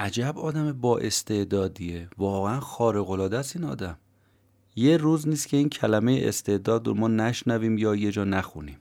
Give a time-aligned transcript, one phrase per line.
[0.00, 2.08] عجب آدم با استعدادیه.
[2.18, 3.98] واقعا خارق العاده است این آدم.
[4.76, 8.76] یه روز نیست که این کلمه استعداد رو ما نشنویم یا یه جا نخونیم.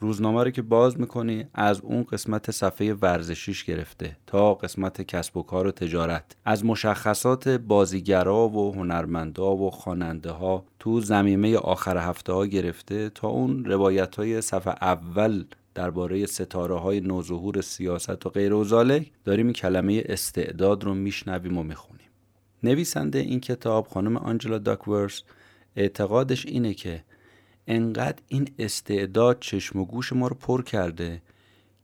[0.00, 5.42] روزنامه رو که باز می‌کنی از اون قسمت صفحه ورزشیش گرفته تا قسمت کسب و
[5.42, 6.36] کار و تجارت.
[6.44, 13.28] از مشخصات بازیگرا و هنرمندا و خواننده ها تو زمینه آخر هفته ها گرفته تا
[13.28, 20.02] اون روایت های صفحه اول درباره ستاره های نوظهور سیاست و غیر و داریم کلمه
[20.06, 22.08] استعداد رو میشنویم و می‌خونیم
[22.62, 25.22] نویسنده این کتاب خانم آنجلا داکورس
[25.76, 27.04] اعتقادش اینه که
[27.66, 31.22] انقدر این استعداد چشم و گوش ما رو پر کرده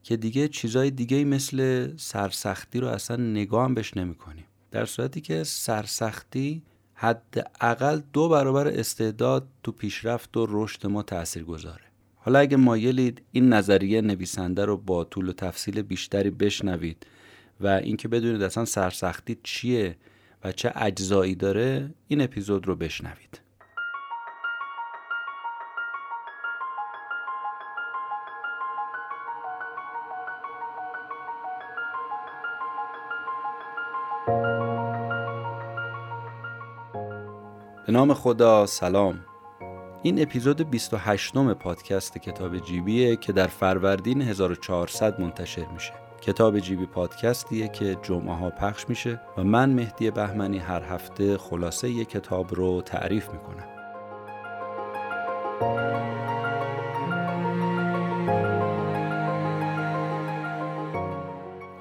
[0.03, 4.45] که دیگه چیزای دیگه مثل سرسختی رو اصلا نگاه هم بهش نمی کنیم.
[4.71, 6.63] در صورتی که سرسختی
[6.95, 11.86] حداقل دو برابر استعداد تو پیشرفت و رشد ما تأثیر گذاره
[12.27, 17.07] حالا اگه مایلید این نظریه نویسنده رو با طول و تفصیل بیشتری بشنوید
[17.61, 19.97] و اینکه بدونید اصلا سرسختی چیه
[20.45, 23.41] و چه اجزایی داره این اپیزود رو بشنوید.
[37.87, 39.36] به نام خدا سلام.
[40.07, 45.93] این اپیزود 28 م پادکست کتاب جیبیه که در فروردین 1400 منتشر میشه.
[46.21, 51.91] کتاب جیبی پادکستیه که جمعه ها پخش میشه و من مهدی بهمنی هر هفته خلاصه
[51.91, 53.67] یک کتاب رو تعریف می‌کنم.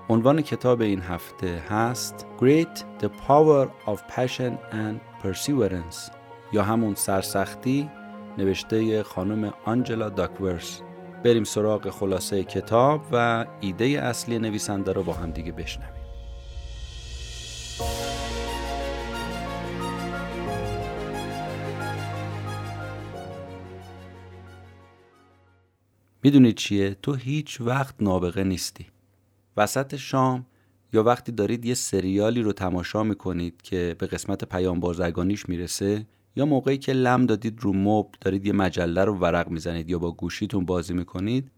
[0.09, 6.11] عنوان کتاب این هفته هست Great the Power of Passion and Perseverance
[6.53, 7.89] یا همون سرسختی
[8.37, 10.81] نوشته خانم آنجلا داکورس.
[11.23, 16.05] بریم سراغ خلاصه کتاب و ایده اصلی نویسنده رو با هم دیگه بشنویم.
[26.23, 28.85] می‌دونی چیه؟ تو هیچ وقت نابغه نیستی.
[29.57, 30.45] وسط شام
[30.93, 36.45] یا وقتی دارید یه سریالی رو تماشا می‌کنید که به قسمت پیام بازرگانیش می‌رسه یا
[36.45, 40.65] موقعی که لم دادید رو مبل دارید یه مجله رو ورق می‌زنید یا با گوشیتون
[40.65, 41.51] بازی می‌کنید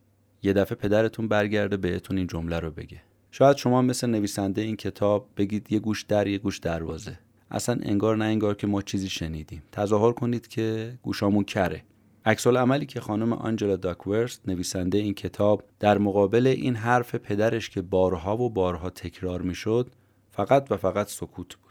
[0.43, 3.01] یه دفعه پدرتون برگرده بهتون این جمله رو بگه.
[3.31, 7.19] شاید شما مثل نویسنده این کتاب بگید یه گوش در یه گوش دروازه.
[7.51, 9.63] اصلا انگار نه انگار که ما چیزی شنیدیم.
[9.71, 11.83] تظاهر کنید که گوشامون کره.
[12.25, 17.81] عکس عملی که خانم آنجلا داکورست نویسنده این کتاب در مقابل این حرف پدرش که
[17.81, 19.91] بارها و بارها تکرار می‌شد
[20.31, 21.66] فقط و فقط سکوت بود.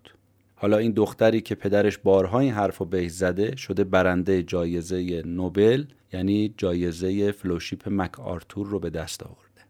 [0.59, 5.85] حالا این دختری که پدرش بارها این حرف رو بهش زده شده برنده جایزه نوبل
[6.13, 9.63] یعنی جایزه فلوشیپ مک آرتور رو به دست آورده.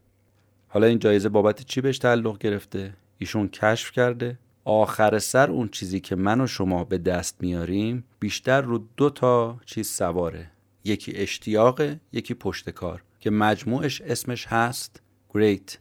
[0.68, 4.38] حالا این جایزه بابت چی بهش تعلق گرفته؟ ایشون کشف کرده.
[4.64, 9.60] آخر سر اون چیزی که من و شما به دست میاریم بیشتر رو دو تا
[9.66, 10.50] چیز سواره.
[10.84, 11.82] یکی اشتیاق
[12.12, 15.02] یکی پشت کار که مجموعش اسمش هست
[15.34, 15.76] great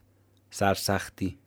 [0.50, 1.38] سرسختی.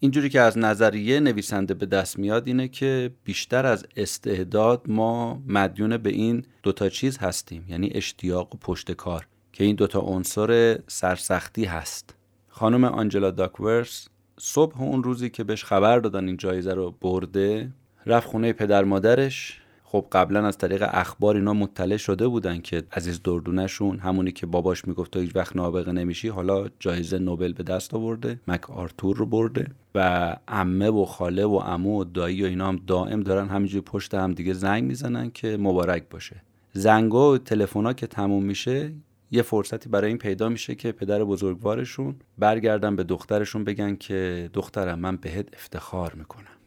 [0.00, 5.96] اینجوری که از نظریه نویسنده به دست میاد اینه که بیشتر از استعداد ما مدیون
[5.96, 11.64] به این دوتا چیز هستیم یعنی اشتیاق و پشت کار که این دوتا عنصر سرسختی
[11.64, 12.14] هست.
[12.48, 17.72] خانم آنجلا داکورس صبح اون روزی که بهش خبر دادن این جایزه رو برده
[18.06, 23.22] رفت خونه پدر مادرش خب قبلا از طریق اخبار اینا مطلع شده بودن که عزیز
[23.22, 27.94] دردونشون همونی که باباش می‌گفت تو هیچ وقت نابغه نمیشی حالا جایزه نوبل به دست
[27.94, 32.68] آورده مک آرتور رو برده و عمه و خاله و عمو و دایی و اینا
[32.68, 36.42] هم دائم دارن همینجوری پشت هم دیگه زنگ می‌زنن که مبارک باشه.
[36.72, 38.92] زنگا و تلفنا که تموم میشه
[39.30, 44.98] یه فرصتی برای این پیدا میشه که پدر بزرگوارشون برگردن به دخترشون بگن که دخترم
[44.98, 46.57] من بهت افتخار می‌کنم.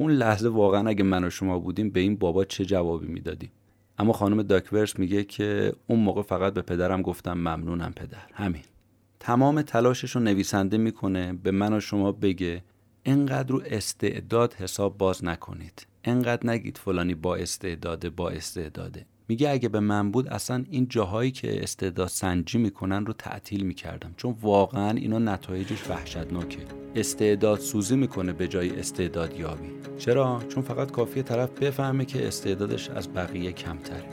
[0.00, 3.50] اون لحظه واقعا اگه من و شما بودیم به این بابا چه جوابی می‌دادیم؟
[3.98, 8.26] اما خانم داکورس میگه که اون موقع فقط به پدرم گفتم ممنونم پدر.
[8.32, 8.62] همین.
[9.20, 12.62] تمام تلاشش رو نویسنده می‌کنه به من و شما بگه
[13.04, 15.86] انقدر رو استعداد حساب باز نکنید.
[16.04, 19.06] انقدر نگید فلانی با استعداده با استعداده.
[19.28, 24.14] میگه اگه به من بود اصلا این جاهایی که استعداد سنجی می‌کنن رو تعطیل می‌کردم.
[24.16, 26.58] چون واقعا اینا نتایجش وحشتناکه.
[26.94, 29.70] استعداد سوزی می‌کنه به جای استعداد یابی.
[29.98, 34.04] چرا؟ چون فقط کافیه طرف بفهمه که استعدادش از بقیه کمتره.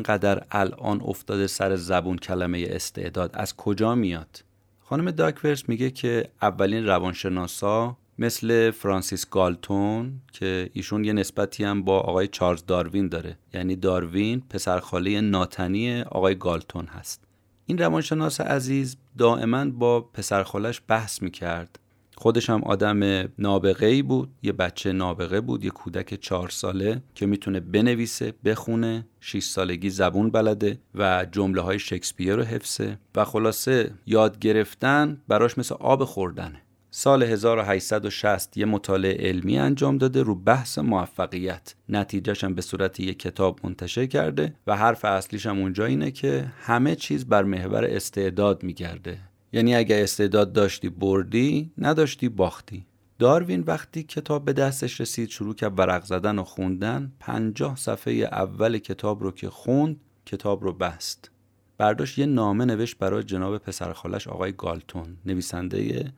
[0.00, 4.44] انقدر الان افتاده سر زبون کلمه استعداد؟ از کجا میاد؟
[4.80, 12.00] خانم داکورس میگه که اولین روانشناسا مثل فرانسیس گالتون که ایشون یه نسبتی هم با
[12.00, 13.36] آقای چارلز داروین داره.
[13.54, 17.24] یعنی داروین پسرخاله ناتنی آقای گالتون هست.
[17.66, 21.78] این روانشناس عزیز دائما با پسرخالش بحث می‌کرد.
[22.20, 27.26] خودش هم آدم نابغه ای بود یه بچه نابغه بود یه کودک چهار ساله که
[27.26, 33.90] می‌تونه بنویسه بخونه 6 سالگی زبون بلده و جمله های شکسپیر رو حفظه و خلاصه
[34.06, 36.62] یاد گرفتن براش مثل آب خوردنه.
[36.90, 41.74] سال 1860 یه مطالعه علمی انجام داده رو بحث موفقیت.
[41.88, 46.46] نتیجهش هم به صورت یک کتاب منتشر کرده و حرف اصلیش هم اونجا اینه که
[46.62, 49.29] همه چیز بر محور استعداد میگرده.
[49.52, 52.86] یعنی اگه استعداد داشتی بردی نداشتی باختی.
[53.18, 57.12] داروین وقتی کتاب به دستش رسید شروع کرد ورق زدن و خوندن.
[57.20, 61.30] پنجاه صفحه اول کتاب رو که خوند کتاب رو بست.
[61.78, 66.12] برداشت یه نامه نوشت برای جناب پسرخالش آقای گالتون نویسنده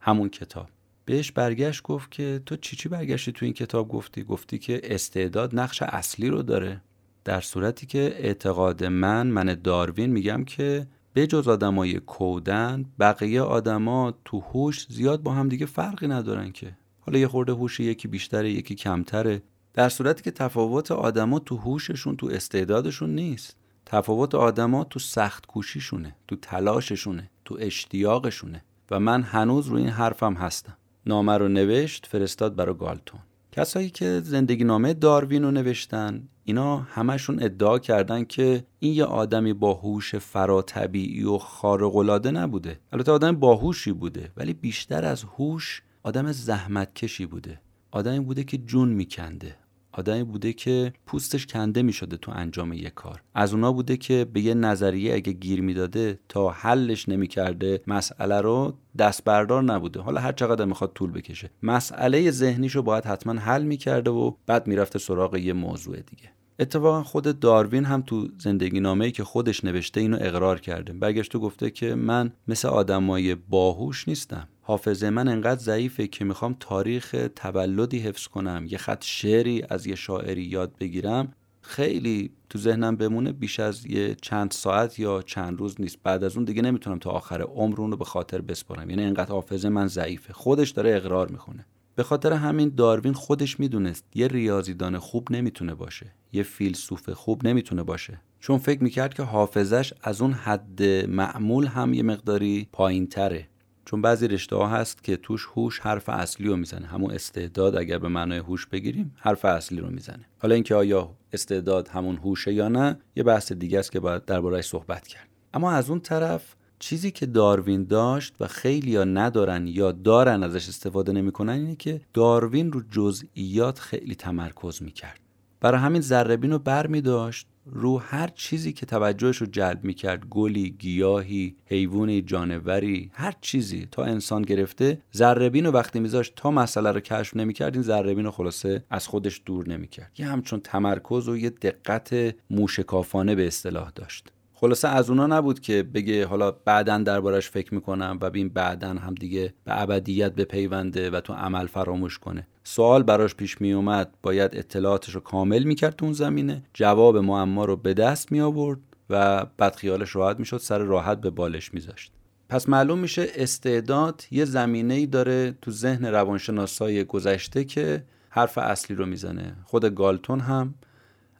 [0.00, 0.68] همون کتاب.
[1.04, 5.58] بهش برگشت گفت که تو چی چی برگشتی تو این کتاب گفتی؟ گفتی که استعداد
[5.58, 6.82] نقش اصلی رو داره.
[7.24, 10.86] در صورتی که اعتقاد من من داروین میگم که
[11.16, 16.76] به جز آدمای کودن بقیه آدما تو هوش زیاد با هم دیگه فرقی ندارن که.
[17.00, 19.42] حالا یه خورده هوش یکی بیشتره یکی کمتره.
[19.74, 23.56] در صورتی که تفاوت آدما تو هوششون تو استعدادشون نیست.
[23.86, 28.64] تفاوت آدما تو سخت کوشیشونه تو تلاششونه تو اشتیاقشونه.
[28.90, 30.76] و من هنوز روی این حرفم هستم.
[31.06, 33.20] نامه رو نوشت فرستاد برای گالتون.
[33.56, 39.52] کسایی که زندگی نامه داروین رو نوشتن اینا همشون ادعا کردن که این یه آدمی
[39.52, 42.80] با هوش فراتبیعی و خارق‌العاده نبوده.
[42.92, 47.60] البته آدم باهوشی بوده ولی بیشتر از هوش آدم زحمتکشی بوده.
[47.90, 49.56] آدمی بوده که جون میکنده.
[49.98, 53.22] آدمی بوده که پوستش کنده می شده تو انجام یک کار.
[53.34, 58.74] از اونا بوده که به یه نظریه اگه گیر می‌داده تا حلش نمی‌کرده مسئله رو
[58.98, 60.00] دست بردار نبوده.
[60.00, 61.50] حالا هر چقدر می‌خواد طول بکشه.
[61.62, 66.35] مسئله ذهنیشو باید حتما حل می‌کرده و بعد می‌رفته سراغ یه موضوع دیگه.
[66.58, 70.92] اتفاقا خود داروین هم تو زندگی نامه ای که خودش نوشته اینو اقرار کرده.
[70.92, 74.48] برگشت و گفته که من مثل آدمای باهوش نیستم.
[74.62, 78.66] حافظه من انقدر ضعیفه که می‌خوام تاریخ تولدی حفظ کنم.
[78.68, 81.32] یه خط شعری از یه شاعری یاد بگیرم.
[81.60, 85.98] خیلی تو ذهنم بمونه بیش از یه چند ساعت یا چند روز نیست.
[86.02, 88.90] بعد از اون دیگه نمی‌تونم تا آخر عمر رو به خاطر بسپارم.
[88.90, 90.32] یعنی انقدر حافظه من ضعیفه.
[90.32, 91.66] خودش داره اقرار می‌کنه
[91.96, 97.82] به خاطر همین داروین خودش می‌دونست یه ریاضیدان خوب نمی‌تونه باشه یه فیلسوف خوب نمی‌تونه
[97.82, 98.20] باشه.
[98.40, 103.48] چون فکر می‌کرد که حافظش از اون حد معمول هم یه مقداری پایین تره
[103.84, 106.86] چون بعضی رشته ها هست که توش هوش حرف اصلی رو می‌زنه.
[106.86, 110.24] همون استعداد اگر به معنای هوش بگیریم حرف اصلی رو می‌زنه.
[110.38, 114.64] حالا اینکه آیا استعداد همون هوشه یا نه یه بحث دیگه است که باید دربارهش
[114.64, 115.28] صحبت کرد.
[115.54, 120.68] اما از اون طرف چیزی که داروین داشت و خیلی یا ندارن یا دارن ازش
[120.68, 125.20] استفاده نمی‌کنن اینه که داروین رو جزئیات خیلی تمرکز می‌کرد.
[125.60, 129.94] برای همین ذربین رو بر می داشت رو هر چیزی که توجهش رو جلب می
[129.94, 136.50] کرد گلی، گیاهی، حیوانی، جانوری هر چیزی تا انسان گرفته ذربین رو وقتی میذاشت تا
[136.50, 140.12] مسئله رو کشف نمی‌کرد این ذربین رو خلاصه از خودش دور نمی‌کرد.
[140.18, 144.32] یه همچون تمرکز و یه دقت موشکافانه به اصطلاح داشت.
[144.58, 149.14] خلاصه از اونا نبود که بگه حالا بعدا دربارش فکر می‌کنم و بین بعدا هم
[149.14, 152.46] دیگه به ابدیت بپیونده و تو عمل فراموش کنه.
[152.64, 157.64] سوال براش پیش می اومد باید اطلاعاتش رو کامل می‌کرد تو اون زمینه؟ جواب معما
[157.64, 162.12] رو به دست می آورد و بعد خیالش راحت می‌شد سر راحت به بالش میذاشت.
[162.48, 168.96] پس معلوم میشه استعداد یه زمینه ای داره تو ذهن روانشناسای گذشته که حرف اصلی
[168.96, 169.56] رو می‌زنه.
[169.64, 170.74] خود گالتون هم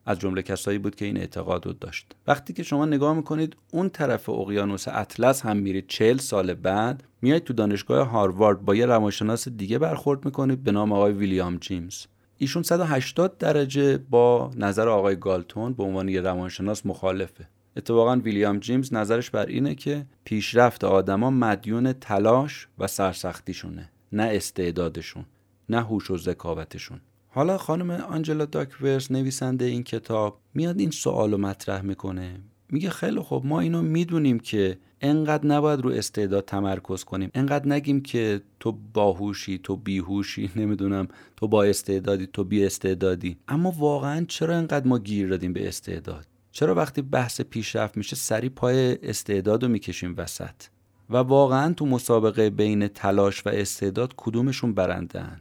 [0.06, 2.12] از جمله کسایی بود که این اعتقاد رو داشت.
[2.26, 7.44] وقتی که شما نگاه می‌کنید اون طرف اقیانوس اطلس هم میرید چهل سال بعد میایید
[7.44, 12.06] تو دانشگاه هاروارد با یه روانشناس دیگه برخورد می‌کنید به نام آقای ویلیام جیمز.
[12.38, 17.48] ایشون 180 درجه با نظر آقای گالتون به عنوان یه روانشناس مخالفه.
[17.76, 25.24] اتفاقا ویلیام جیمز نظرش بر اینه که پیشرفت آدما مدیون تلاش و سرسختیشونه نه استعدادشون
[25.68, 27.00] نه هوش و ذکاوتشون.
[27.36, 32.40] حالا خانم آنجلا داکورس نویسنده این کتاب میاد این سوال رو مطرح می‌کنه.
[32.70, 37.30] میگه خیلی خب ما اینو می‌دونیم که انقدر نباید رو استعداد تمرکز کنیم.
[37.34, 43.36] انقدر نگیم که تو باهوشی تو بیهوشی نمی‌دونم تو با استعدادی تو بی استعدادی.
[43.48, 48.48] اما واقعا چرا انقدر ما گیر دادیم به استعداد؟ چرا وقتی بحث پیشرفت میشه سری
[48.48, 50.62] پای استعداد رو می‌کشیم وسط؟
[51.10, 55.40] و واقعا تو مسابقه بین تلاش و استعداد کدومشون برندن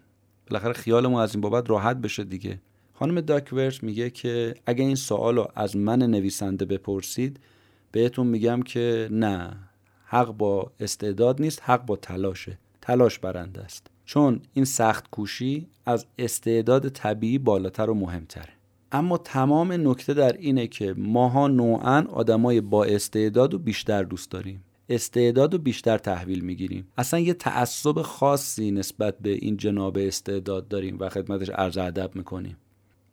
[0.50, 2.60] بالاخره خیال ما از این بابت راحت بشه دیگه.
[2.94, 7.40] خانم داکورس میگه که اگه این سوال رو از من نویسنده بپرسید
[7.92, 9.58] بهتون میگم که نه
[10.06, 12.58] حق با استعداد نیست حق با تلاشه.
[12.82, 13.88] تلاش برنده است.
[14.06, 18.54] چون این سخت کوشی از استعداد طبیعی بالاتر و مهمتره.
[18.92, 24.64] اما تمام نکته در اینه که ماها نوعا آدمای با استعداد و بیشتر دوست داریم.
[24.90, 26.88] استعداد و بیشتر تحویل می‌گیریم.
[26.98, 32.58] اصلا یه تعصب خاصی نسبت به این جناب استعداد داریم و خدمتش عرض ادب می‌کنیم.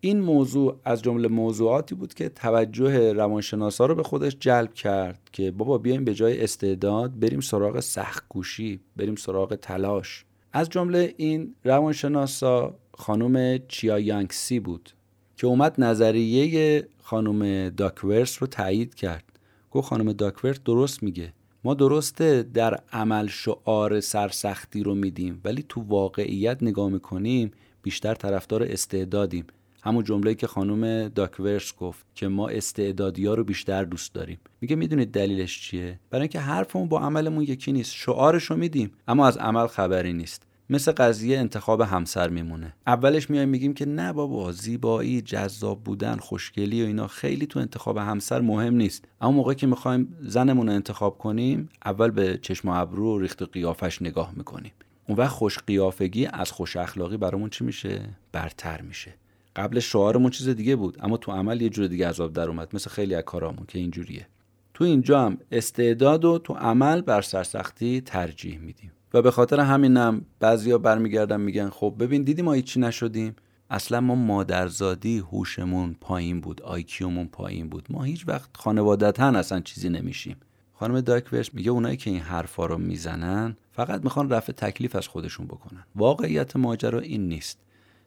[0.00, 5.50] این موضوع از جمله موضوعاتی بود که توجه روانشناسا رو به خودش جلب کرد که
[5.50, 10.25] بابا بیایم به جای استعداد بریم سراغ سخت کوشی بریم سراغ تلاش.
[10.52, 14.91] از جمله این روانشناسا خانم چیا یانگسی بود
[15.37, 19.25] که اومد نظریه خانم داکورس رو تایید کرد.
[19.71, 21.33] گفت خانم داکورس درست میگه.
[21.64, 27.52] ما درسته در عمل شعار سرسختی رو میدیم ولی تو واقعیت نگاه می‌کنیم
[27.83, 29.47] بیشتر طرفدار استعدادیم.
[29.83, 34.38] همون جمله که خانم داکورس گفت که ما استعدادی ها رو بیشتر دوست داریم.
[34.61, 39.26] میگه می‌دونید دلیلش چیه؟ برای اینکه حرفمون با عملمون یکی نیست شعارش رو میدیم اما
[39.26, 40.42] از عمل خبری نیست.
[40.71, 42.75] مثل قضیه انتخاب همسر میمونه.
[42.87, 47.97] اولش میایم میگیم که نه بابا زیبایی جذاب بودن خوشگلی و اینا خیلی تو انتخاب
[47.97, 49.04] همسر مهم نیست.
[49.21, 53.42] اما موقعی که می‌خوایم زنمون رو انتخاب کنیم اول به چشم و ابرو و ریخت
[53.42, 54.73] قیافش نگاه می‌کنیم.
[55.09, 58.00] اون وقت خوش قیافگی از خوش اخلاقی برامون چی میشه؟
[58.33, 59.14] برتر میشه.
[59.57, 62.90] قبل شعارمون چیز دیگه بود اما تو عمل یه جور دیگه عذاب در اومد مثل
[62.90, 64.26] خیلی از کارامون که اینجوریه.
[64.75, 68.92] تو اینجا هم استعداد و تو عمل بر سرسختی ترجیح میدیم.
[69.14, 73.37] و به خاطر همینم بعضیا برمیگردن میگن خب ببین دیدی ما هیچی نشدیم؟
[73.71, 77.87] اصلا ما مادرزادی هوشمون پایین بود آیکیومون پایین بود.
[77.90, 80.37] ما هیچ وقت خانوادتا اصلا چیزی نمیشیم.
[80.75, 85.47] خانم داکورش میگه اونایی که این حرفا رو می‌زنن فقط می‌خوان رفع تکلیف از خودشون
[85.47, 85.85] بکنن.
[85.97, 87.59] واقعیت ماجرا این نیست.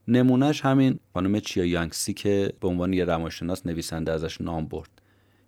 [0.08, 4.90] نمونهش همین خانم چیا یانگسی که به عنوان یه روانشناس نویسنده ازش نام برد.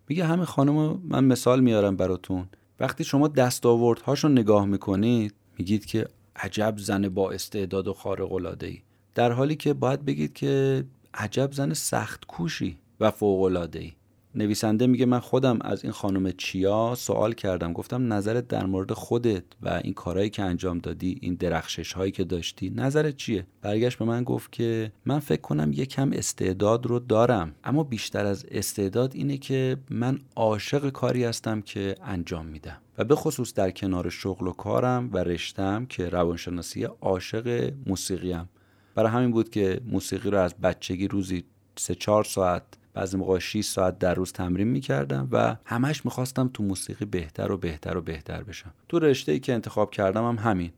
[0.09, 2.47] میگه همین خانم من مثال میارم براتون.
[2.79, 8.81] وقتی شما دستاوردهاشو نگاه می‌کنید میگید که عجب زن با استعداد و خارق العاده ای
[9.15, 10.83] در حالی که باید بگید که
[11.13, 13.93] عجب زن سخت کوشی و فوق العاده ای
[14.36, 17.74] نویسنده میگه من خودم از این خانم چیا سوال کردم.
[17.74, 22.24] گفتم نظرت در مورد خودت و این کارهایی که انجام دادی این درخشش هایی که
[22.24, 27.55] داشتی نظرت چیه؟ برگشت به من گفت که من فکر کنم یکم استعداد رو دارم.
[27.63, 32.77] اما بیشتر از استعداد اینه که من عاشق کاری هستم که انجام میدم.
[32.98, 38.50] و به خصوص در کنار شغل و کارم و رشتم که روانشناسی عاشق موسیقیم.
[38.96, 41.43] برای همین بود که موسیقی رو از بچگی روزی
[41.75, 42.63] سه چهار ساعت
[42.97, 47.57] بعضی موقع 6 ساعت در روز تمرین می‌کردم و همش می‌خواستم تو موسیقی بهتر و
[47.57, 48.73] بهتر و بهتر بشم.
[48.89, 50.71] تو رشته ای که انتخاب کردم هم همین.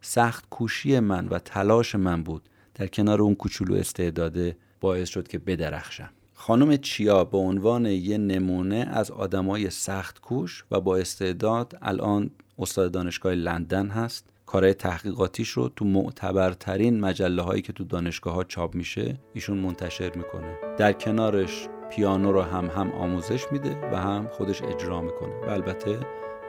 [0.00, 2.42] سخت کوشی من و تلاش من بود
[2.74, 6.10] در کنار اون کوچولو استعداده باعث شد که بدرخشم.
[6.34, 12.92] خانم چیا به عنوان یه نمونه از آدمای سخت کوش و با استعداد الان استاد
[12.92, 14.24] دانشگاه لندن هست.
[14.48, 20.12] کارهای تحقیقاتیش رو تو معتبرترین مجله هایی که تو دانشگاه ها چاپ میشه ایشون منتشر
[20.16, 20.58] می‌کنه.
[20.78, 25.46] در کنارش پیانو رو هم هم آموزش میده و هم خودش اجرا می‌کنه.
[25.46, 26.00] و البته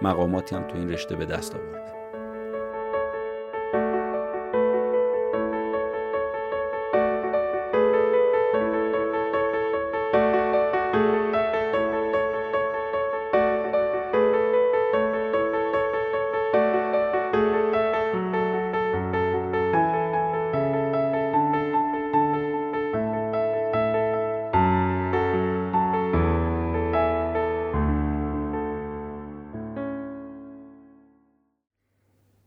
[0.02, 1.99] مقاماتی هم تو این رشته به دست آورده.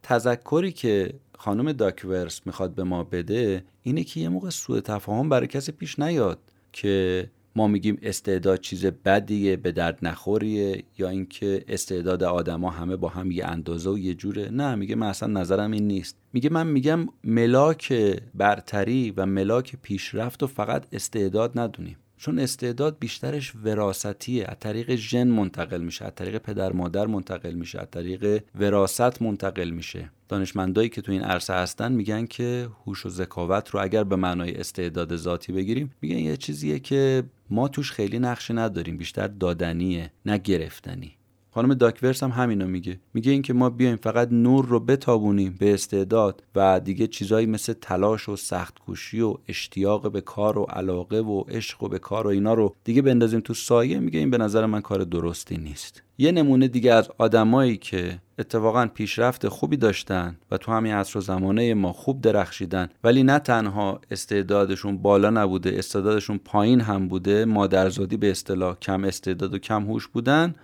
[0.02, 5.46] تذکری که خانم داکورس می‌خواد به ما بده اینه که یه موقع سوء تفاهم برای
[5.46, 6.38] کسی پیش نیاد
[6.72, 13.08] که ما میگیم استعداد چیز بدیه به درد نخوریه یا اینکه استعداد آدما همه با
[13.08, 14.50] هم یه اندازه و یه جوره.
[14.50, 16.16] نه میگه من اصلا نظرم این نیست.
[16.32, 17.92] میگه من میگم ملاک
[18.34, 21.96] برتری و ملاک پیشرفت و فقط استعداد ندونیم.
[22.22, 27.80] چون استعداد بیشترش وراستیه از طریق ژن منتقل میشه از طریق پدر مادر منتقل میشه
[27.80, 30.10] از طریق وراست منتقل میشه.
[30.28, 34.54] دانشمندایی که تو این عرصه هستن میگن که هوش و ذکاوت رو اگر به معنای
[34.54, 40.38] استعداد ذاتی بگیریم میگن یه چیزیه که ما توش خیلی نقشه نداریم بیشتر دادنیه نه
[40.38, 41.16] گرفتنی.
[41.54, 43.00] خانم داکورس هم همینو میگه.
[43.14, 48.28] میگه اینکه ما بیایم فقط نور رو بتابونیم به استعداد و دیگه چیزایی مثل تلاش
[48.28, 52.30] و سخت کوشی و اشتیاق به کار و علاقه و عشق و به کار و
[52.30, 56.02] اینا رو دیگه بندازیم تو سایه میگه این به نظر من کار درستی نیست.
[56.18, 61.22] یه نمونه دیگه از آدمایی که اتفاقا پیشرفت خوبی داشتن و تو همین عصر و
[61.22, 68.16] زمانه ما خوب درخشیدن ولی نه تنها استعدادشون بالا نبوده استعدادشون پایین هم بوده مادرزادی
[68.16, 70.54] به اصطلاح کم استعداد و کم هوش بودن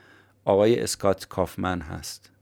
[0.48, 2.32] آقای اسکات کافمن هست.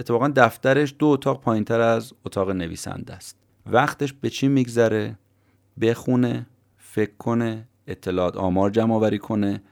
[0.00, 3.36] اتفاقا دفترش دو اتاق پایین تر از اتاق نویسنده است.
[3.66, 5.18] وقتش به چی میگذره؟
[5.80, 6.46] بخونه
[6.78, 9.62] فکر کنه اطلاعات آمار جمع آوری کنه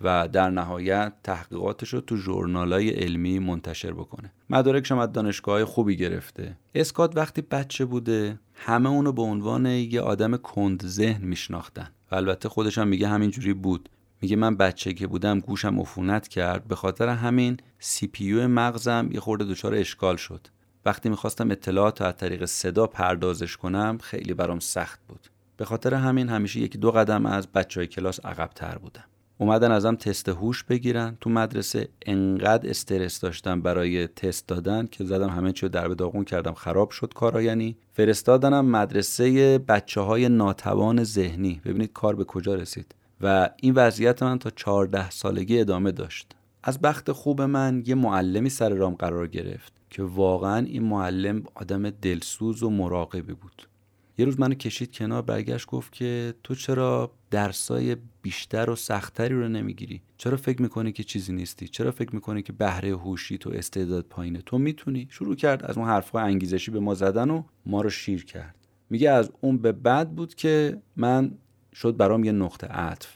[0.00, 4.32] و در نهایت تحقیقاتش رو تو ژورنالای علمی منتشر بکنه.
[4.50, 6.56] مدارکش هم از دانشگاه خوبی گرفته.
[6.74, 11.88] اسکات وقتی بچه بوده همه اونو به عنوان یه آدم کند ذهن میشناختن.
[12.10, 13.88] و البته خودش هم میگه همینجوری بود.
[14.24, 16.68] میگه من بچه که بودم گوشم عفونت کرد.
[16.68, 20.46] به خاطر همین سی پی مغزم یه خورده دچار اشکال شد.
[20.84, 25.28] وقتی می‌خواستم اطلاعات از طریق صدا پردازش کنم خیلی برام سخت بود.
[25.56, 29.04] به خاطر همین همیشه یکی دو قدم از بچه های کلاس عقبتر بودم.
[29.38, 31.16] اومدن ازم تست هوش بگیرن.
[31.20, 36.24] تو مدرسه انقدر استرس داشتم برای تست دادن که زدم همه چیو در به داغون
[36.24, 36.54] کردم.
[36.54, 37.76] خراب شد کارا یعنی.
[37.92, 41.60] فرستادنم مدرسه بچه های ناتوان ذهنی.
[41.64, 42.94] ببینید کار به کجا رسید.
[43.24, 46.32] و این وضعیت من تا 14 سالگی ادامه داشت.
[46.62, 51.90] از بخت خوب من یه معلمی سر رام قرار گرفت که واقعا این معلم آدم
[51.90, 53.68] دلسوز و مراقبی بود.
[54.18, 59.48] یه روز منو کشید کنار برگشت گفت که تو چرا درسای بیشتر و سختتری رو
[59.48, 64.04] نمی‌گیری؟ چرا فکر می‌کنی که چیزی نیستی؟ چرا فکر می‌کنی که بهره هوشی تو استعداد
[64.04, 67.90] پایینه؟ تو می‌تونی؟ شروع کرد از اون حرفها انگیزشی به ما زدن و ما رو
[67.90, 68.54] شیر کرد.
[68.90, 71.38] میگه از اون به بعد بود که من
[71.74, 73.08] شد برام یه نقطه عطف.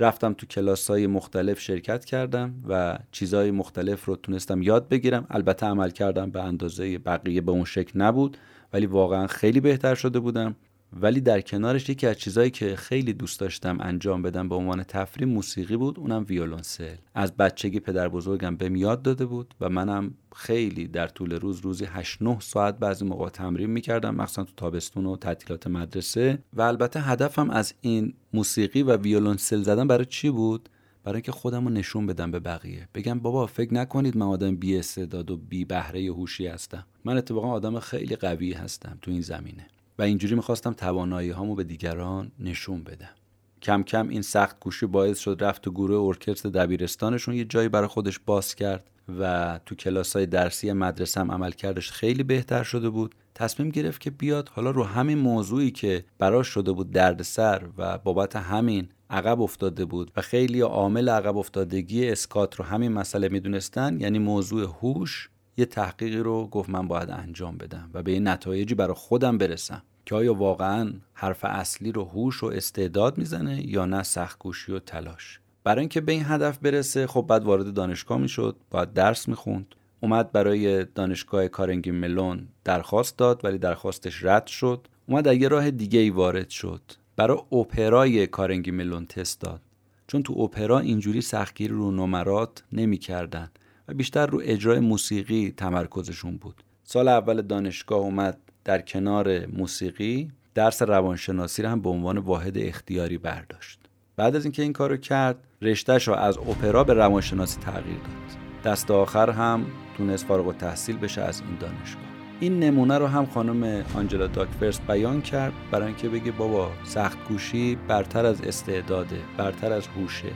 [0.00, 5.26] رفتم تو کلاس های مختلف شرکت کردم و چیزهای مختلف رو تونستم یاد بگیرم.
[5.30, 8.36] البته عمل کردم به اندازه بقیه به اون شکل نبود
[8.72, 10.56] ولی واقعا خیلی بهتر شده بودم.
[10.92, 15.28] ولی در کنارش یکی از چیزهایی که خیلی دوست داشتم انجام بدم به عنوان تفریح
[15.28, 20.88] موسیقی بود اونم ویولونسل از بچگی پدر بزرگم بهم یاد داده بود و منم خیلی
[20.88, 25.16] در طول روز روزی 8 9 ساعت بعضی موقع تمرین می‌کردم مخصوصا تو تابستون و
[25.16, 26.38] تعطیلات مدرسه.
[26.52, 30.68] و البته هدفم از این موسیقی و ویولونسل زدن برای چی بود؟
[31.04, 32.88] برای اینکه خودم رو نشون بدم به بقیه.
[32.94, 36.86] بگم بابا فکر نکنید من آدم بی استعداد و بی بهره هوشی هستم.
[37.04, 39.66] من اتفاقا آدم خیلی قوی هستم تو این زمینه.
[39.98, 43.14] و اینجوری می‌خواستم توانایی هامو به دیگران نشون بدم.
[43.62, 47.88] کم کم این سخت کوشی باعث شد رفت تو گروه ارکستر دبیرستانشون یه جایی برای
[47.88, 52.90] خودش باز کرد و تو کلاس های درسی مدرسه هم عمل کردش خیلی بهتر شده
[52.90, 53.14] بود.
[53.34, 58.36] تصمیم گرفت که بیاد حالا رو همین موضوعی که براش شده بود دردسر و بابت
[58.36, 64.18] همین عقب افتاده بود و خیلی عامل عقب افتادگی اسکات رو همین مسئله می‌دونستن یعنی
[64.18, 68.94] موضوع هوش یه تحقیقی رو گفت من باید انجام بدم و به این نتایجی برای
[68.94, 74.72] خودم برسم که آیا واقعا حرف اصلی رو هوش و استعداد می‌زنه یا نه سختگوشی
[74.72, 75.40] و تلاش.
[75.64, 79.74] برای اینکه به این هدف برسه خب بعد وارد دانشگاه می‌شد باید درس می‌خوند.
[80.00, 84.88] اومد برای دانشگاه کارنگی ملون درخواست داد ولی درخواستش رد شد.
[85.06, 86.82] اومد یه راه دیگه ای وارد شد.
[87.16, 89.60] برای اپرای کارنگی ملون تست داد.
[90.06, 93.50] چون تو اپرا اینجوری سختگیری رو نمرات نمی‌کردن.
[93.88, 96.64] و بیشتر رو اجرای موسیقی تمرکزشون بود.
[96.84, 103.18] سال اول دانشگاه اومد در کنار موسیقی درس روانشناسی رو هم به عنوان واحد اختیاری
[103.18, 103.80] برداشت.
[104.16, 108.72] بعد از اینکه این کارو کرد رشتهش رو از اپرا به روانشناسی تغییر داد.
[108.72, 112.06] دست آخر هم تونست فارغ التحصیل بشه از این دانشگاه.
[112.40, 117.78] این نمونه رو هم خانم آنجلا داکفرست بیان کرد برای اینکه بگه بابا سخت گوشی
[117.88, 120.32] برتر از استعداده برتر از هوشه.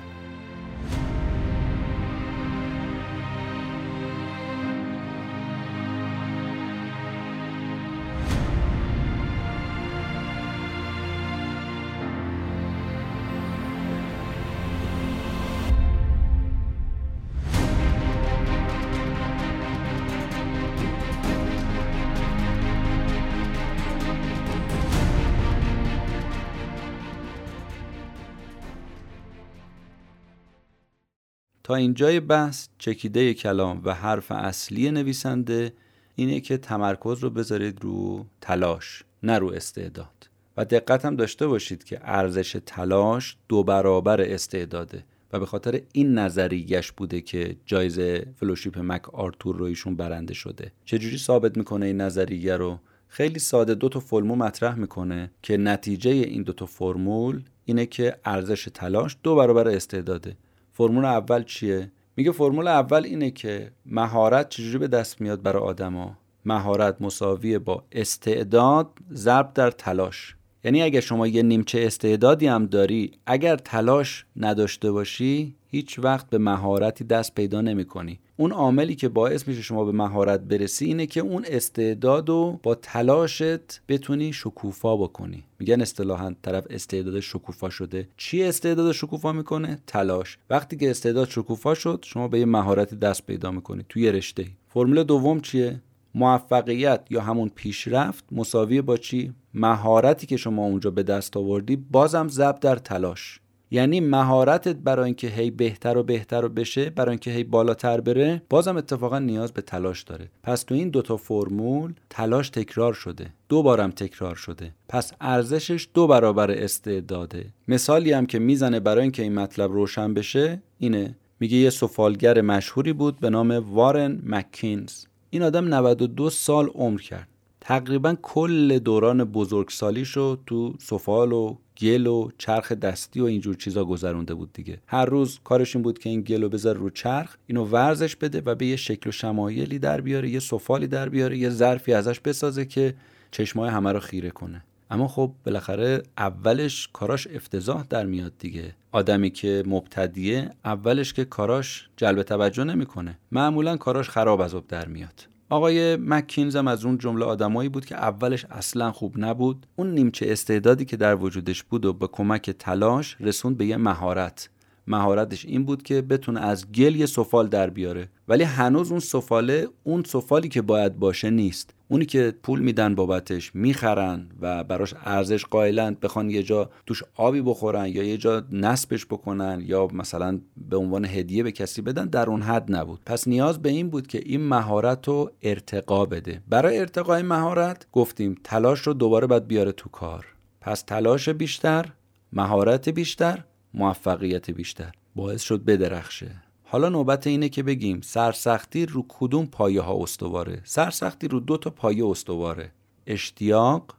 [31.74, 35.72] اینجای بحث چکیده کلام و حرف اصلی نویسنده
[36.14, 40.30] اینه که تمرکز رو بذارید رو تلاش نه رو استعداد.
[40.56, 46.18] و دقت هم داشته باشید که ارزش تلاش دو برابر استعداده و به خاطر این
[46.18, 50.72] نظریش بوده که جایزه فلوشیپ مک آرتور رو ایشون برنده شده.
[50.84, 52.78] چجوری ثابت می‌کنه این نظریه رو؟
[53.08, 58.16] خیلی ساده دو تا فرمول مطرح می‌کنه که نتیجه این دو تا فرمول اینه که
[58.24, 60.36] ارزش تلاش دو برابر استعداده.
[60.80, 66.18] فرمول اول چیه؟ میگه فرمول اول اینه که مهارت چجوری به دست میاد برای آدما؟
[66.44, 70.36] مهارت مساوی با استعداد ضرب در تلاش.
[70.64, 76.38] یعنی اگر شما یه نیمچه استعدادی هم داری اگر تلاش نداشته باشی هیچ وقت به
[76.38, 78.18] مهارتی دست پیدا نمی کنی.
[78.36, 82.74] اون عاملی که باعث میشه شما به مهارت برسی اینه که اون استعداد رو با
[82.74, 85.44] تلاشت بتونی شکوفا بکنی.
[85.58, 88.08] میگن اصطلاحا طرف استعداد شکوفا شده.
[88.16, 90.38] چی استعداد شکوفا می‌کنه؟ تلاش.
[90.50, 95.02] وقتی که استعداد شکوفا شد شما به یه مهارتی دست پیدا می‌کنی توی رشته فرمول
[95.02, 95.80] دوم چیه؟
[96.14, 102.28] موفقیت یا همون پیشرفت مساوی با چی؟ مهارتی که شما اونجا به دست آوردی بازم
[102.28, 103.40] ضرب در تلاش.
[103.70, 108.42] یعنی مهارتت برای اینکه هی بهتر و بهتر و بشه برای اینکه هی بالاتر بره
[108.50, 110.30] بازم اتفاقا نیاز به تلاش داره.
[110.42, 113.26] پس تو این دوتا فرمول تلاش تکرار شده.
[113.48, 114.74] دو بارم تکرار شده.
[114.88, 117.46] پس ارزشش دو برابر استعداده.
[117.68, 121.16] مثالی هم که می‌زنه برای اینکه این مطلب روشن بشه اینه.
[121.40, 125.04] میگه یه سفالگر مشهوری بود به نام وارن مکینز.
[125.30, 127.28] این آدم 92 سال عمر کرد.
[127.60, 133.84] تقریبا کل دوران بزرگسالیش رو تو سفال و گل و چرخ دستی و اینجور چیزا
[133.84, 134.78] گذرونده بود دیگه.
[134.86, 138.42] هر روز کارش این بود که این گل رو بذار رو چرخ اینو ورزش بده
[138.46, 142.20] و به یه شکل و شمایلی در بیاره یه سفالی در بیاره یه ظرفی ازش
[142.20, 142.94] بسازه که
[143.30, 144.64] چشمای همه رو خیره کنه.
[144.90, 148.74] اما خب بالاخره اولش کاراش افتضاح در میاد دیگه.
[148.92, 153.18] آدمی که مبتدیه اولش که کاراش جلب توجه نمی‌کنه.
[153.32, 155.29] معمولا کاراش خراب از در میاد.
[155.50, 159.66] آقای مکینز هم از اون جمله آدمایی بود که اولش اصلا خوب نبود.
[159.76, 164.50] اون نیمچه استعدادی که در وجودش بود و به کمک تلاش رسوند به یه مهارت.
[164.86, 168.08] مهارتش این بود که بتونه از گل یه سفال در بیاره.
[168.28, 171.74] ولی هنوز اون سفاله اون سفالی که باید باشه نیست.
[171.90, 177.42] اونی که پول میدن بابتش می‌خرن و براش ارزش قائلند بخوان یه جا توش آبی
[177.42, 182.30] بخورن یا یه جا نصبش بکنن یا مثلا به عنوان هدیه به کسی بدن در
[182.30, 183.00] اون حد نبود.
[183.06, 186.42] پس نیاز به این بود که این مهارت رو ارتقا بده.
[186.48, 190.26] برای ارتقای مهارت گفتیم تلاش رو دوباره باید بیاره تو کار.
[190.60, 191.86] پس تلاش بیشتر
[192.32, 194.92] مهارت بیشتر موفقیت بیشتر.
[195.16, 196.49] باعث شد بدرخشه.
[196.72, 201.70] حالا نوبت اینه که بگیم سرسختی رو کدوم پایه ها استواره؟ سرسختی رو دو تا
[201.70, 202.72] پایه استواره
[203.06, 203.94] اشتیاق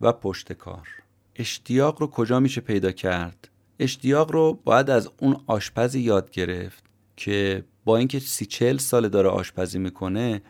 [0.00, 0.88] و پشت کار.
[1.36, 6.84] اشتیاق رو کجا میشه پیدا کرد؟ اشتیاق رو باید از اون آشپزی یاد گرفت
[7.16, 10.42] که با اینکه سی چل سال داره آشپزی می‌کنه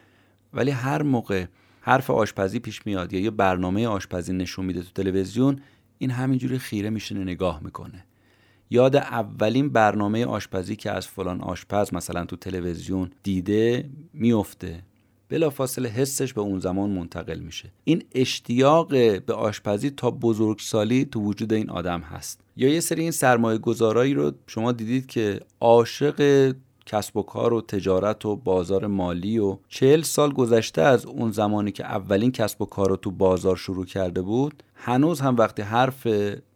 [0.53, 1.47] ولی هر موقع
[1.81, 5.61] حرف آشپزی پیش میاد یا یه برنامه آشپزی نشون میده تو تلویزیون
[5.99, 8.05] این همینجوری خیره میشینه نگاه می‌کنه.
[8.75, 14.83] یاد اولین برنامه آشپزی که از فلان آشپز مثلا تو تلویزیون دیده میفته.
[15.29, 17.73] بلافاصله حسش به اون زمان منتقل میشه.
[17.85, 18.89] این اشتیاق
[19.27, 22.41] به آشپزی تا بزرگسالی تو وجود این آدم هست.
[22.57, 26.53] یا یه سری این سرمایه گذارایی رو شما دیدید که عاشق
[26.87, 31.73] کسب و کار و تجارت و بازار مالی و چهل سال گذشته از اون زمانی
[31.73, 36.07] که اولین کسب و کار رو تو بازار شروع کرده بود هنوز هم وقتی حرف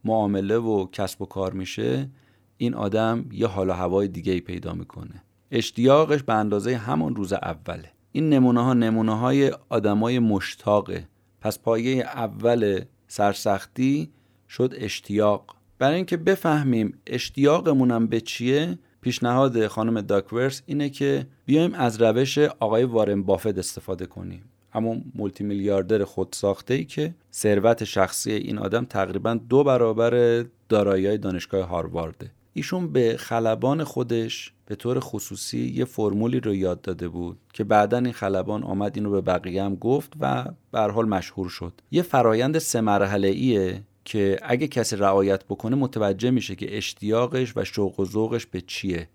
[0.04, 2.10] معامله و کسب و کار میشه
[2.56, 5.22] این آدم یه حال و هوای دیگه ای پیدا می‌کنه.
[5.50, 7.90] اشتیاقش به اندازه همون روز اوله.
[8.12, 11.08] این نمونه ها نمونه های آدمای مشتاقه.
[11.40, 14.10] پس پایه اول سرسختی
[14.48, 15.56] شد اشتیاق.
[15.78, 22.84] برای اینکه بفهمیم اشتیاقمونم به چیه پیشنهاد خانم داکورس اینه که بیایم از روش آقای
[22.84, 24.42] وارن بافت استفاده کنیم.
[24.72, 31.18] همون مولتی میلیاردر خود ساخته ای که ثروت شخصی این آدم تقریبا دو برابر دارایی
[31.18, 32.30] دانشگاه هاروارده.
[32.52, 37.98] ایشون به خلبان خودش به طور خصوصی یه فرمولی رو یاد داده بود که بعدا
[37.98, 41.72] این خلبان آمد اینو به بقیه هم گفت و به حال مشهور شد.
[41.90, 47.64] یه فرایند سه مرحله ایه که اگه کسی رعایت بکنه متوجه میشه که اشتیاقش و
[47.64, 49.08] شوق و ذوقش به چیه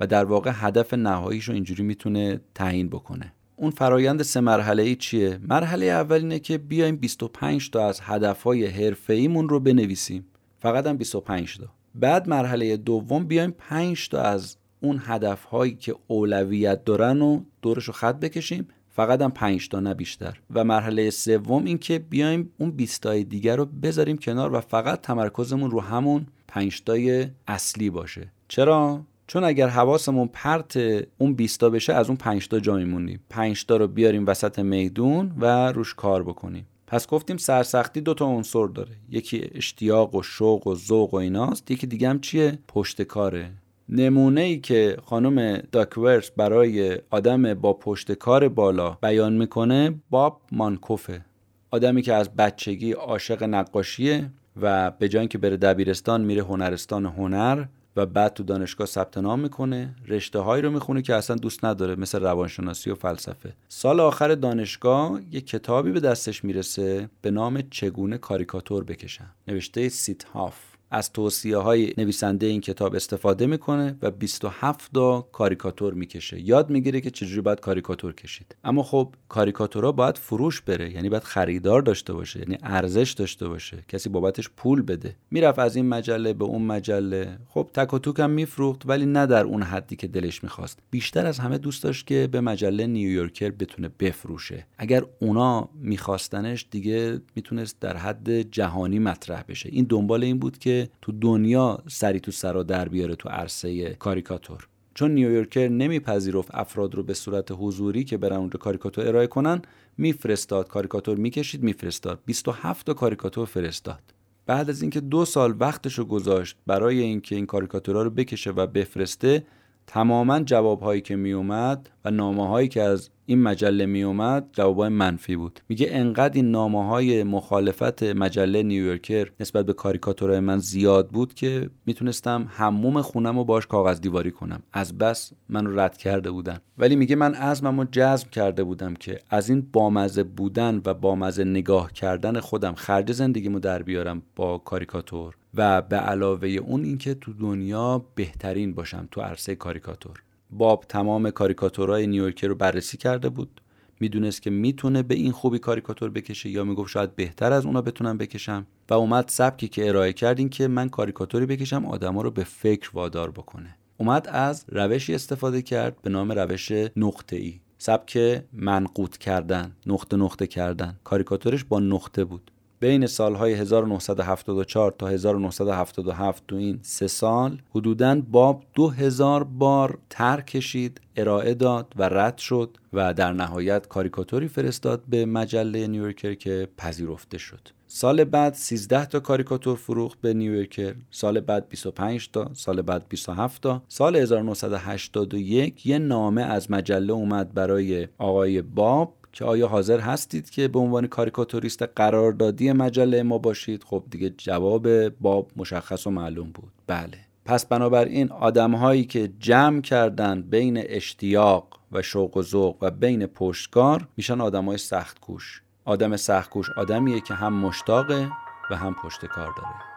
[0.00, 3.32] و در واقع هدف نهاییش رو اینجوری می‌تونه تعیین بکنه.
[3.56, 8.66] اون فرایند سه مرحله ای چیه؟ مرحله اول اینه که بیایم 25 تا از هدفهای
[8.66, 10.26] حرفه‌ایمون رو بنویسیم.
[10.58, 11.66] فقط هم 25 تا.
[11.94, 17.92] بعد مرحله دوم بیایم 5 تا از اون هدفهایی که اولویت دارن و دورش رو
[17.92, 18.68] خط بکشیم.
[18.96, 20.40] فقط هم 5 تا نه بیشتر.
[20.54, 25.00] و مرحله سوم این که بیایم اون 20 تای دیگر رو بذاریم کنار و فقط
[25.00, 28.32] تمرکزمون رو همون 5 تای اصلی باشه.
[28.48, 30.76] چرا؟ چون اگر حواسمون پرت
[31.18, 33.20] اون 20 تا بشه از اون 5 تا جا میمونیم.
[33.30, 36.66] 5 تا رو بیاریم وسط میدون و روش کار بکنیم.
[36.86, 38.92] پس گفتیم سرسختی دو تا عنصر داره.
[39.10, 41.70] یکی اشتیاق و شوق و ذوق و ایناست.
[41.70, 43.50] یکی دیگه هم چیه؟ پشت کاره.
[43.88, 51.24] نمونه ای که خانم داکورس برای آدم با پشت کار بالا بیان می‌کنه باب مانکوفه.
[51.70, 57.64] آدمی که از بچگی عاشق نقاشیه و به جای که بره دبیرستان میره هنرستان هنر
[57.96, 59.94] و بعد تو دانشگاه ثبت نام می‌کنه.
[60.08, 63.52] رشته هایی رو می‌خونه که اصلا دوست نداره مثل روانشناسی و فلسفه.
[63.68, 69.30] سال آخر دانشگاه یه کتابی به دستش می‌رسه به نام چگونه کاریکاتور بکشم.
[69.48, 75.94] نوشته سیت هاف از توصیه های نویسنده این کتاب استفاده می‌کنه و 27 تا کاریکاتور
[75.94, 76.40] می‌کشه.
[76.40, 78.56] یاد می‌گیره که چجوری باید کاریکاتور کشید.
[78.64, 83.84] اما خب کاریکاتورها باید فروش بره یعنی باید خریدار داشته باشه یعنی ارزش داشته باشه.
[83.88, 85.16] کسی بابتش پول بده.
[85.30, 87.38] می‌رفت از این مجله به اون مجله.
[87.48, 90.78] خب تک و توک هم میفروخت ولی نه در اون حدی که دلش می‌خواست.
[90.90, 94.66] بیشتر از همه دوست داشت که به مجله نیویورکر بتونه بفروشه.
[94.78, 99.68] اگر اونا میخواستنش دیگه می‌تونست در حد جهانی مطرح بشه.
[99.72, 104.68] این دنبال این بود که تو دنیا سری تو سرا در بیاره تو عرصه کاریکاتور.
[104.94, 109.62] چون نیویورکر نمیپذیرفت افراد رو به صورت حضوری که برن اونجا کاریکاتور ارائه کنن
[109.98, 112.18] میفرستاد کاریکاتور می‌کشید میفرستاد.
[112.26, 114.00] 27 تا کاریکاتور فرستاد.
[114.46, 118.66] بعد از اینکه دو سال وقتش رو گذاشت برای اینکه این کاریکاتورها رو بکشه و
[118.66, 119.46] بفرسته
[119.86, 125.36] تماما جوابهایی که میومد و نامه هایی که از این مجله می اومد جوابای منفی
[125.36, 125.60] بود.
[125.68, 131.70] میگه انقدر این نامه های مخالفت مجله نیویورکر نسبت به کاریکاتورهای من زیاد بود که
[131.86, 134.62] می‌تونستم هموم خونم رو باش کاغذ دیواری کنم.
[134.72, 136.58] از بس من رد کرده بودن.
[136.78, 141.44] ولی میگه من عزمم رو جزم کرده بودم که از این بامزه بودن و بامزه
[141.44, 145.36] نگاه کردن خودم خرج زندگیمو در بیارم با کاریکاتور.
[145.54, 150.22] و به علاوه اون اینکه تو دنیا بهترین باشم تو عرصه کاریکاتور.
[150.50, 153.60] باب تمام کاریکاتورهای نیویورکر رو بررسی کرده بود.
[154.00, 158.18] می‌دونست که می‌تونه به این خوبی کاریکاتور بکشه یا می‌گفت شاید بهتر از اونا بتونم
[158.18, 158.66] بکشم.
[158.90, 163.30] و اومد سبکی که ارائه کردین که من کاریکاتوری بکشم آدما رو به فکر وادار
[163.30, 163.76] بکنه.
[163.98, 170.46] اومد از روشی استفاده کرد به نام روش نقطه ای سبک منقوط کردن نقطه نقطه
[170.46, 171.00] کردن.
[171.04, 172.50] کاریکاتورش با نقطه بود.
[172.80, 181.00] بین سالهای 1974 تا 1977 تو این سه سال حدوداً باب 2000 بار تر کشید
[181.16, 187.38] ارائه داد و رد شد و در نهایت کاریکاتوری فرستاد به مجله نیویورکر که پذیرفته
[187.38, 187.68] شد.
[187.86, 193.62] سال بعد 13 تا کاریکاتور فروخت به نیویورکر سال بعد 25 تا سال بعد 27
[193.62, 193.82] تا.
[193.88, 200.68] سال 1981 یه نامه از مجله اومد برای آقای باب که آیا حاضر هستید که
[200.68, 206.72] به عنوان کاریکاتوریست قراردادی مجله ما باشید؟ خب دیگه جواب باب مشخص و معلوم بود.
[206.86, 207.18] بله.
[207.44, 213.26] پس بنابراین آدم هایی که جمع کردن بین اشتیاق و شوق و ذوق و بین
[213.26, 218.28] پشتکار میشن آدم های سخت کوش آدم سخت کوش آدمیه که هم مشتاقه
[218.70, 219.95] و هم پشتکار داره.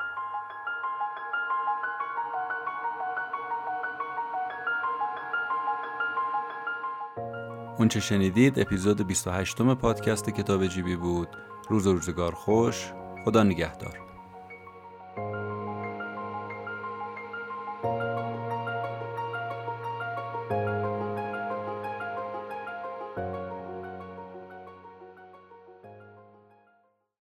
[7.79, 11.27] اونچه شنیدید اپیزود 28 پادکست کتاب جیبی بود.
[11.69, 12.91] روز و روزگار خوش.
[13.25, 14.09] خدا نگهدار.